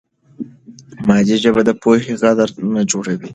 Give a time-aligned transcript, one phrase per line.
[1.07, 3.27] مادي ژبه د پوهې غدر نه جوړوي.